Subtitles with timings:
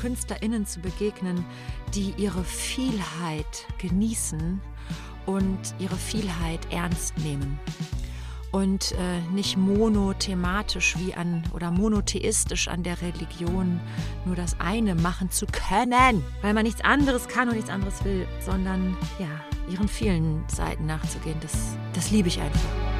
[0.00, 1.44] KünstlerInnen zu begegnen,
[1.94, 4.60] die ihre Vielheit genießen
[5.26, 7.58] und ihre Vielheit ernst nehmen
[8.52, 13.80] und äh, nicht monothematisch wie an oder monotheistisch an der Religion
[14.24, 18.26] nur das eine machen zu können, weil man nichts anderes kann und nichts anderes will,
[18.44, 19.28] sondern ja,
[19.72, 21.36] ihren vielen Seiten nachzugehen.
[21.40, 22.99] Das, das liebe ich einfach.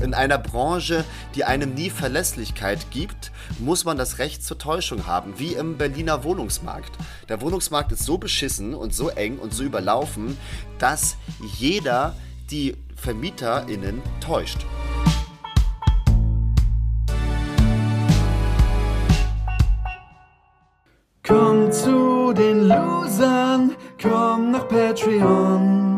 [0.00, 5.38] In einer Branche, die einem nie Verlässlichkeit gibt, muss man das Recht zur Täuschung haben,
[5.38, 6.92] wie im Berliner Wohnungsmarkt.
[7.28, 10.38] Der Wohnungsmarkt ist so beschissen und so eng und so überlaufen,
[10.78, 11.16] dass
[11.56, 12.14] jeder
[12.50, 14.64] die VermieterInnen täuscht.
[21.26, 25.97] Komm zu den Losern, komm nach Patreon.